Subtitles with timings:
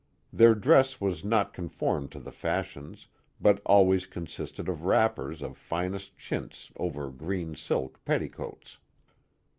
[0.33, 3.05] Their dress was not conformed to the fashions,
[3.39, 8.79] but always consisted of wrappers of finest chintz over green silk petticoats.